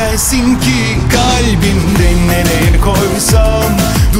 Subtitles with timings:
[0.00, 3.72] Güzelsin ki kalbimde nereye koysam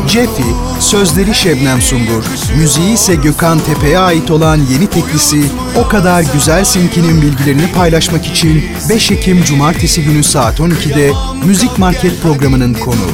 [0.09, 0.43] Jeffy,
[0.81, 2.25] sözleri Şebnem Sungur,
[2.59, 5.43] müziği ise Gökhan Tepe'ye ait olan yeni teklisi
[5.77, 11.13] O Kadar Güzelsin Ki'nin bilgilerini paylaşmak için 5 Ekim Cumartesi günü saat 12'de
[11.45, 13.11] Müzik Market programının konuğu.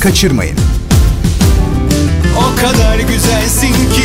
[0.00, 0.56] Kaçırmayın.
[2.36, 4.02] O kadar güzelsin ki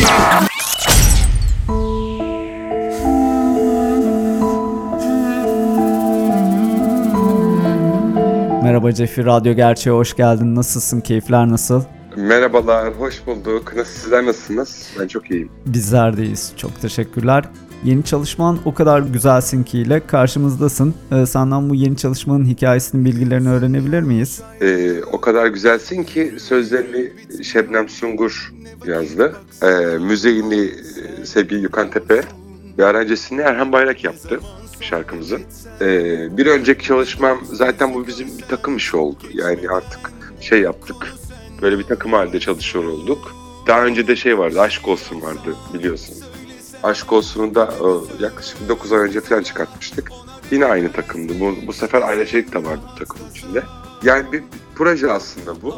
[8.88, 10.56] Merhaba Cefi, Radyo Gerçeğe hoş geldin.
[10.56, 11.02] Nasılsın?
[11.02, 11.84] Keyifler nasıl?
[12.16, 13.74] Merhabalar, hoş bulduk.
[13.76, 14.90] Nasıl, sizler nasılsınız?
[15.00, 15.50] Ben çok iyiyim.
[15.66, 16.54] Bizler deyiz.
[16.58, 17.44] Çok teşekkürler.
[17.84, 20.96] Yeni çalışman o kadar güzelsin ki ile karşımızdasın.
[21.12, 24.42] Ee, senden bu yeni çalışmanın hikayesinin bilgilerini öğrenebilir miyiz?
[24.62, 27.12] Ee, o kadar güzelsin ki sözlerini
[27.44, 28.54] Şebnem Sungur
[28.86, 29.36] yazdı.
[29.64, 30.70] Ee, müziğini
[31.22, 32.22] e, sevgili Gökhan Tepe
[32.78, 34.40] ve aranjesini Erhan Bayrak yaptı
[34.82, 35.42] şarkımızın.
[35.82, 39.24] Ee, bir önceki çalışmam zaten bu bizim bir takım işi oldu.
[39.34, 40.12] Yani artık
[40.42, 41.14] şey yaptık.
[41.62, 43.36] Böyle bir takım halinde çalışıyor olduk.
[43.68, 46.16] Daha önce de şey vardı, Aşk Olsun vardı biliyorsun.
[46.84, 50.12] Aşk Olsun'u da e, yaklaşık 9 ay önce falan çıkartmıştık.
[50.52, 51.34] Yine aynı takımdı.
[51.40, 53.64] Bu, bu sefer Ayla Çelik de vardı takımın içinde.
[54.04, 54.44] Yani bir,
[54.76, 55.76] proje aslında bu.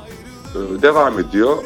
[0.55, 1.63] Ee, devam ediyor.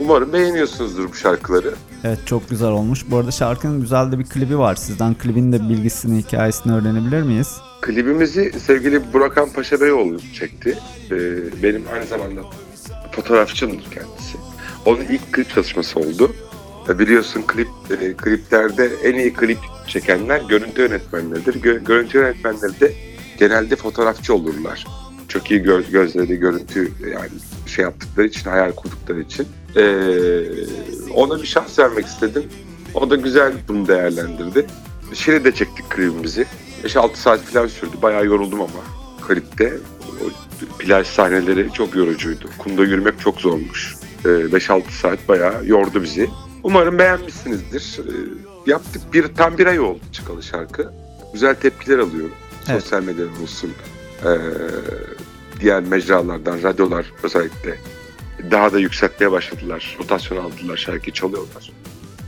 [0.00, 1.74] Umarım beğeniyorsunuzdur bu şarkıları.
[2.04, 3.04] Evet çok güzel olmuş.
[3.10, 4.74] Bu arada şarkının güzel de bir klibi var.
[4.74, 7.56] Sizden klibin de bilgisini, hikayesini öğrenebilir miyiz?
[7.80, 10.78] Klibimizi sevgili Burakan Paşa Beyoğlu çekti.
[11.10, 11.16] Ee,
[11.62, 12.40] benim aynı zamanda
[13.12, 14.38] fotoğrafçımdır kendisi.
[14.86, 16.32] Onun ilk klip çalışması oldu.
[16.88, 17.68] Ee, biliyorsun klip
[18.02, 21.54] e, kliplerde en iyi klip çekenler görüntü yönetmenleridir.
[21.62, 22.92] Gö- görüntü yönetmenleri de
[23.38, 24.86] genelde fotoğrafçı olurlar.
[25.28, 27.28] Çok iyi gö- gözleri, görüntü yani
[27.74, 29.46] şey yaptıkları için, hayal kurdukları için.
[29.76, 29.84] Ee,
[31.14, 32.44] ona bir şans vermek istedim.
[32.94, 34.66] O da güzel bunu değerlendirdi.
[35.14, 36.46] Şile'de çektik klibimizi.
[36.84, 37.96] 5-6 saat falan sürdü.
[38.02, 38.80] Bayağı yoruldum ama
[39.28, 39.74] klipte.
[40.20, 40.24] O
[40.78, 42.48] plaj sahneleri çok yorucuydu.
[42.58, 43.94] Kumda yürümek çok zormuş.
[44.24, 46.30] Ee, 5-6 saat bayağı yordu bizi.
[46.62, 47.98] Umarım beğenmişsinizdir.
[47.98, 48.12] Ee,
[48.70, 50.92] yaptık bir tam bir ay oldu çıkalı şarkı.
[51.32, 52.34] Güzel tepkiler alıyorum.
[52.68, 52.82] Evet.
[52.82, 53.70] Sosyal medyada olsun.
[54.24, 54.28] ee,
[55.64, 57.74] diğer mecralardan, radyolar özellikle
[58.50, 59.96] daha da yükseltmeye başladılar.
[60.00, 61.72] Rotasyon aldılar, şarkıyı çalıyorlar.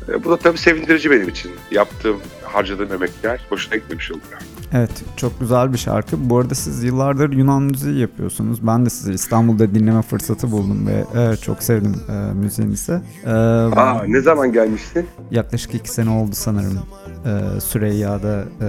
[0.09, 1.51] Ee, bu da tabii sevindirici benim için.
[1.71, 4.41] Yaptığım, harcadığım emekler boşuna gitmemiş oluyor.
[4.73, 6.31] Evet çok güzel bir şarkı.
[6.31, 8.67] Bu arada siz yıllardır Yunan müziği yapıyorsunuz.
[8.67, 13.01] Ben de sizi İstanbul'da dinleme fırsatı buldum ve e, çok sevdim e, müziğinizi.
[13.25, 15.07] E, Aa, ne zaman gelmiştin?
[15.31, 16.79] Yaklaşık iki sene oldu sanırım.
[17.27, 18.69] E, Süreyya'da e,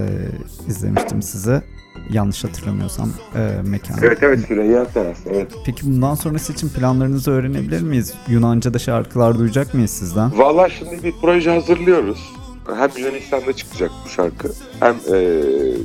[0.68, 1.62] izlemiştim sizi.
[2.10, 3.98] Yanlış hatırlamıyorsam e, mekanı.
[4.02, 5.18] Evet evet Süreyya Teras.
[5.26, 5.52] Evet.
[5.66, 8.14] Peki bundan sonrası için planlarınızı öğrenebilir miyiz?
[8.28, 10.38] Yunanca'da şarkılar duyacak mıyız sizden?
[10.38, 12.32] Valla şimdi bir proje hazırlıyoruz.
[12.76, 14.48] Hem Yunanistan'da çıkacak bu şarkı
[14.80, 15.42] hem e,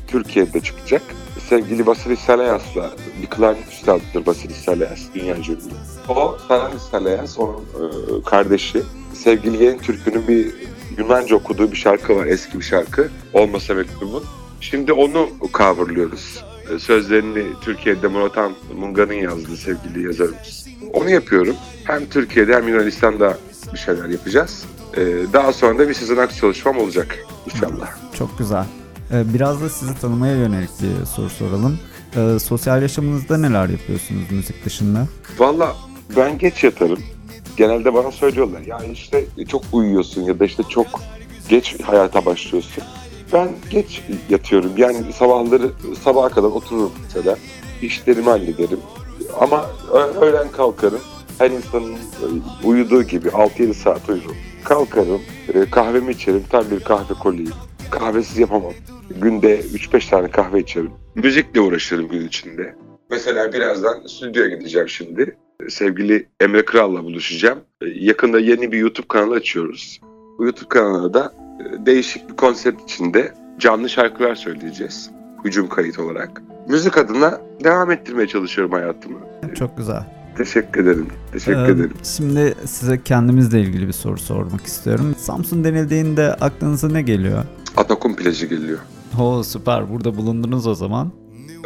[0.07, 1.01] Türkiye'de çıkacak.
[1.49, 2.91] Sevgili Vasilis Salayas'la
[3.21, 5.57] bir klarnet üstadıdır Vasilis Salayas, dünya ünlü.
[6.09, 8.83] O Saranis Salayas, onun e, kardeşi.
[9.13, 10.53] Sevgili Yeni Türk'ünün bir
[10.97, 13.09] Yunanca okuduğu bir şarkı var, eski bir şarkı.
[13.33, 14.23] Olmasa mektubun.
[14.61, 16.43] Şimdi onu coverlıyoruz.
[16.75, 18.37] E, Sözlerini Türkiye'de Murat
[18.75, 20.67] Munga'nın yazdığı sevgili yazarımız.
[20.93, 21.55] Onu yapıyorum.
[21.83, 23.37] Hem Türkiye'de hem Yunanistan'da
[23.73, 24.65] bir şeyler yapacağız.
[24.97, 25.01] Ee,
[25.33, 27.17] daha sonra da bir Sezen Aksu çalışmam olacak
[27.53, 27.89] inşallah.
[28.17, 28.65] Çok güzel.
[29.11, 31.79] E, biraz da sizi tanımaya yönelik bir soru soralım.
[32.39, 35.07] Sosyal yaşamınızda neler yapıyorsunuz müzik dışında?
[35.37, 35.75] Valla
[36.17, 36.99] ben geç yatarım.
[37.57, 40.87] Genelde bana söylüyorlar ya işte çok uyuyorsun ya da işte çok
[41.49, 42.83] geç hayata başlıyorsun.
[43.33, 44.71] Ben geç yatıyorum.
[44.77, 45.71] Yani sabahları
[46.03, 47.37] sabaha kadar otururum mesela.
[47.81, 48.79] İşlerimi hallederim.
[49.39, 49.65] Ama
[50.21, 51.01] öğlen kalkarım.
[51.37, 51.95] Her insanın
[52.63, 54.35] uyuduğu gibi 6-7 saat uyurum.
[54.63, 55.21] Kalkarım,
[55.53, 56.43] e, kahvemi içerim.
[56.49, 57.53] Tam bir kahve koliyim.
[57.91, 58.73] Kahvesiz yapamam.
[59.21, 60.91] Günde 3-5 tane kahve içerim.
[61.15, 62.75] Müzikle uğraşırım gün içinde.
[63.09, 65.37] Mesela birazdan stüdyoya gideceğim şimdi.
[65.69, 67.59] Sevgili Emre Kral'la buluşacağım.
[67.81, 69.99] E, Yakında yeni bir YouTube kanalı açıyoruz.
[70.39, 75.09] Bu YouTube kanalına da e, değişik bir konsept içinde canlı şarkılar söyleyeceğiz.
[75.45, 76.41] Hücum kayıt olarak.
[76.69, 79.19] Müzik adına devam ettirmeye çalışıyorum hayatımı.
[79.55, 80.03] Çok güzel.
[80.37, 81.07] Teşekkür ederim.
[81.31, 81.93] Teşekkür Ee, ederim.
[82.03, 85.15] Şimdi size kendimizle ilgili bir soru sormak istiyorum.
[85.17, 87.43] Samsun denildiğinde aklınıza ne geliyor?
[87.77, 88.79] Atakum plajı geliyor.
[89.15, 91.11] Ho süper burada bulundunuz o zaman.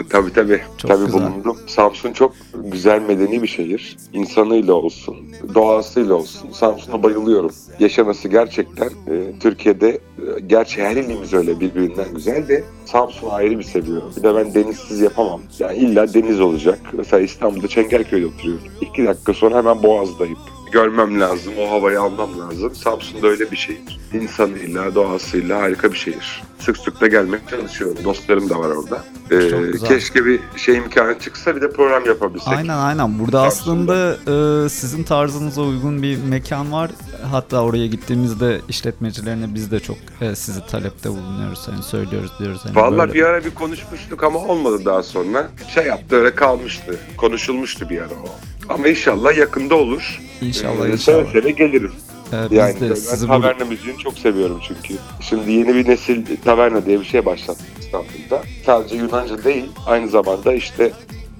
[0.10, 0.62] Tabii tabii.
[0.78, 1.22] Çok tabii güzel.
[1.22, 1.58] bulundum.
[1.68, 3.98] Samsun çok güzel medeni bir şehir.
[4.14, 5.16] İnsanıyla olsun,
[5.56, 6.52] doğasıyla olsun.
[6.52, 7.52] Samsun'a bayılıyorum.
[7.80, 10.00] Yaşaması gerçekten e, Türkiye'de e,
[10.48, 14.12] gerçi her ilimiz öyle birbirinden güzel de Samsun'u ayrı bir seviyorum.
[14.18, 15.42] Bir de ben denizsiz yapamam.
[15.60, 16.80] Yani illa deniz olacak.
[16.94, 18.64] Mesela İstanbul'da Çengelköy'de oturuyorum.
[18.82, 20.38] İki dakika sonra hemen Boğaz'dayım.
[20.72, 22.76] Görmem lazım, o havayı almam lazım.
[22.76, 24.00] Samsun'da öyle bir şehir.
[24.14, 26.44] İnsanıyla, doğasıyla harika bir şehir.
[26.60, 27.98] Sık sık da gelmeye çalışıyorum.
[28.04, 29.04] Dostlarım da var orada.
[29.32, 32.48] Ee, keşke bir şey imkanı çıksa bir de program yapabilsek.
[32.48, 33.20] Aynen aynen.
[33.20, 34.18] Burada aslında
[34.66, 36.92] e, sizin tarzınıza uygun bir mekan var.
[37.32, 41.68] Hatta oraya gittiğimizde işletmecilerine biz de çok e, sizi talepte bulunuyoruz.
[41.68, 42.62] Hani söylüyoruz diyoruz.
[42.64, 45.50] Hani Vallahi böyle- bir ara bir konuşmuştuk ama olmadı daha sonra.
[45.74, 47.00] Şey yaptı öyle kalmıştı.
[47.18, 48.30] Konuşulmuştu bir ara o.
[48.74, 50.22] Ama inşallah yakında olur.
[50.42, 51.32] İnşallah Ee, inşallah.
[51.32, 51.92] Seve gelirim.
[52.34, 54.94] E, biz Yani de ben sizi taverna müziğini çok seviyorum çünkü.
[55.22, 58.44] Şimdi yeni bir nesil taverna diye bir şey başlattı İstanbul'da.
[58.66, 60.92] Sadece Yunanca değil, aynı zamanda işte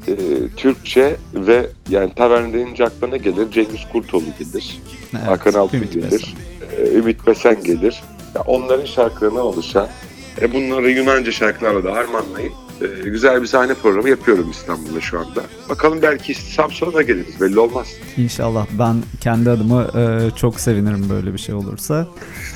[0.08, 0.14] e,
[0.58, 4.82] Türkçe ve yani taverna deyince aklına gelir Cengiz Kurtoğlu gelir,
[5.14, 6.86] Evet, Hakan Altun Ümit gelir, Besen.
[6.86, 8.04] e, Ümit Besen gelir.
[8.36, 9.88] Ya onların şarkılarına oluşan,
[10.42, 15.44] e, bunları Yunanca şarkılarla da harmanlayıp e, güzel bir sahne programı yapıyorum İstanbul'da şu anda.
[15.70, 17.88] Bakalım belki Samsun'a da geliriz belli olmaz.
[18.18, 22.08] İnşallah ben kendi adıma e, çok sevinirim böyle bir şey olursa.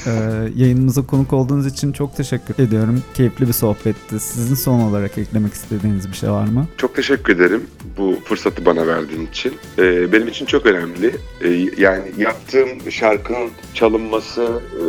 [0.05, 0.11] E,
[0.55, 3.03] yayınımıza konuk olduğunuz için çok teşekkür ediyorum.
[3.13, 4.19] Keyifli bir sohbetti.
[4.19, 6.67] Sizin son olarak eklemek istediğiniz bir şey var mı?
[6.77, 7.67] Çok teşekkür ederim
[7.97, 9.53] bu fırsatı bana verdiğin için.
[9.77, 11.15] Ee, benim için çok önemli.
[11.41, 14.81] Ee, yani yaptığım şarkının çalınması, e,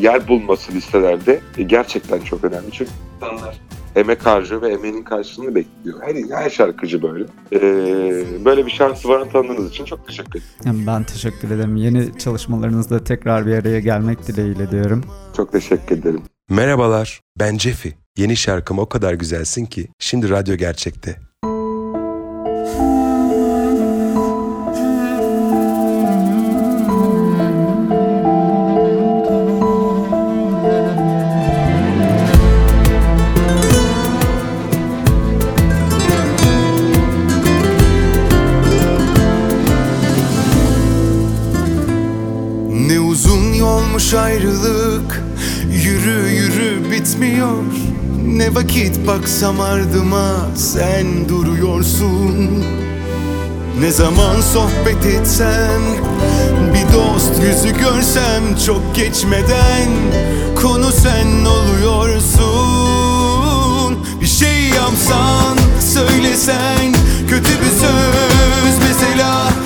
[0.00, 2.72] yer bulması listelerde e, gerçekten çok önemli.
[2.72, 3.60] Çünkü insanlar
[3.96, 6.02] emek harcıyor ve emeğinin karşılığını bekliyor.
[6.02, 7.24] Her, her şarkıcı böyle.
[7.52, 10.44] Ee, böyle bir şansı bana tanıdığınız için çok teşekkür ederim.
[10.64, 11.76] Yani ben teşekkür ederim.
[11.76, 15.04] Yeni çalışmalarınızda tekrar bir araya gelmek dileğiyle diyorum.
[15.36, 16.22] Çok teşekkür ederim.
[16.50, 17.92] Merhabalar, ben Jeffy.
[18.18, 21.16] Yeni şarkım o kadar güzelsin ki şimdi radyo gerçekte.
[42.86, 45.24] Ne uzun yolmuş ayrılık
[45.70, 47.62] Yürü yürü bitmiyor.
[48.26, 52.64] Ne vakit baksam ardıma Sen duruyorsun.
[53.80, 55.82] Ne zaman sohbet etsem
[56.74, 59.88] Bir dost yüzü görsem Çok geçmeden
[60.62, 62.42] Konu sen oluyorsun.
[64.20, 66.94] Bir şey yapsan Söylesen
[67.28, 69.61] Kötü bir söz mesela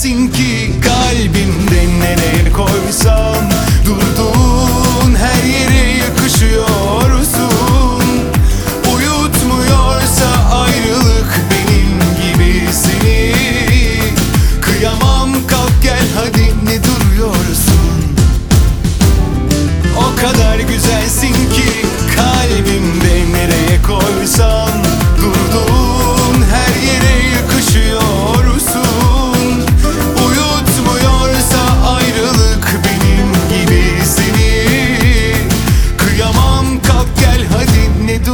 [0.00, 0.59] güzelsin ki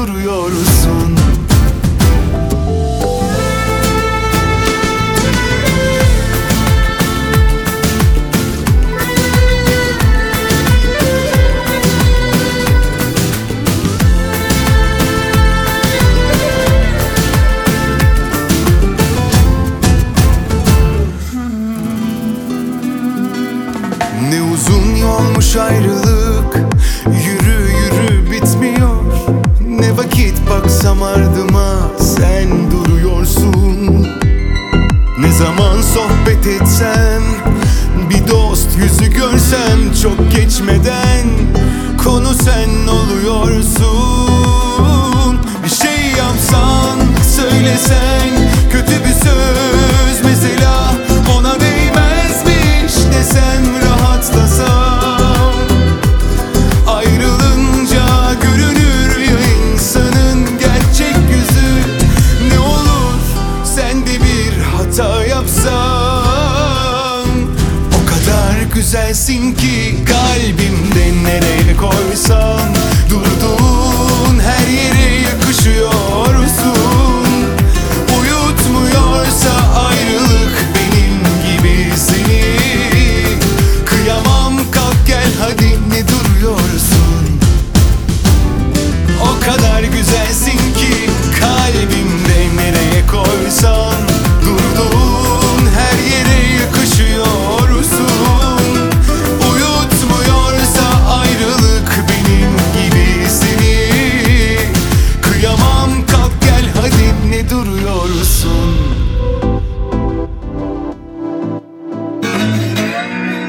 [0.06, 0.75] ne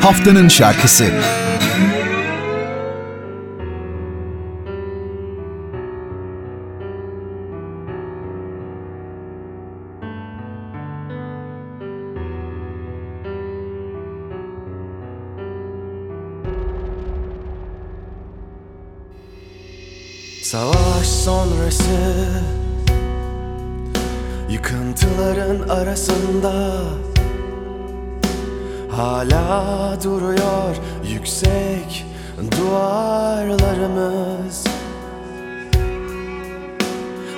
[0.08, 1.06] haftanın şarkısı.
[20.44, 21.84] Savaş sonrası
[24.50, 26.84] Yıkıntıların arasında
[28.98, 30.76] Hala duruyor
[31.08, 32.06] yüksek
[32.58, 34.64] duvarlarımız.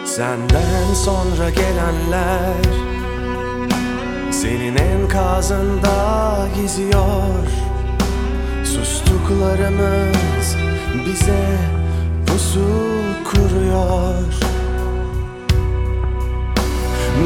[0.05, 2.53] Senden sonra gelenler
[4.31, 7.47] Senin enkazında geziyor.
[8.63, 10.55] Sustuklarımız
[11.05, 11.57] bize
[12.27, 12.69] pusu
[13.31, 14.33] kuruyor.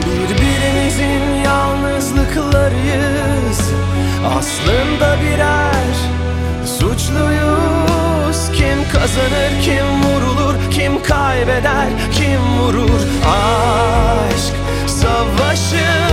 [0.05, 3.32] Birbirimizin yalnızlıklarıyız
[4.25, 5.95] Aslında birer
[6.65, 8.51] suçluyuz.
[8.53, 13.01] Kim kazanır, kim vurulur, kim kaybeder, kim vurur?
[13.25, 14.53] Aşk
[14.87, 16.12] savaşında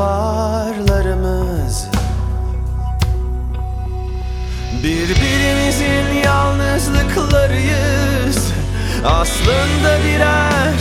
[0.00, 1.88] duvarlarımız.
[4.82, 8.52] Birbirimizin yalnızlıklarıyız.
[9.06, 10.74] Aslında birer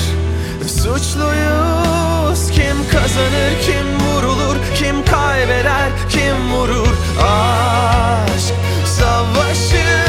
[0.68, 2.52] suçluyuz.
[2.52, 6.98] Kim kazanır, kim vurulur, kim kaybeder, kim vurur?
[7.22, 8.54] Aşk
[8.86, 10.09] savaşında